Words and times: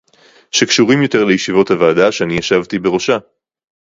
שקשורים 0.51 1.01
יותר 1.01 1.23
לישיבת 1.23 1.69
הוועדה 1.71 2.11
שאני 2.11 2.33
ישבתי 2.33 2.79
בראשה 2.79 3.17